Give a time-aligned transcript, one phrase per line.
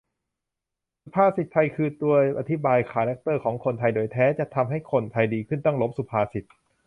[1.03, 6.45] สุภาษิตไทยคือตัวอธิบายคาร์แร็คเตอร์ของคนไทยโดยแท้ จะทำให้คนไทยดีขึ้นต้องล้มสุภาษิต